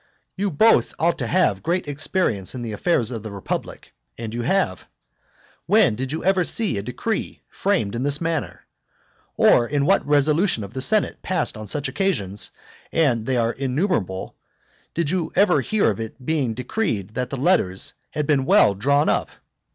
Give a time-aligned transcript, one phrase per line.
[0.35, 4.41] You both ought to have great experience in the affairs of the republic, and you
[4.41, 4.87] have.
[5.67, 8.65] When did you ever see a decree framed in this manner?
[9.37, 12.49] or in what resolution of the senate passed on such occasions,
[12.91, 14.35] (and they are innumerable,)
[14.95, 19.07] did you ever hear of its being decreed that the letters had been well drawn
[19.07, 19.29] up?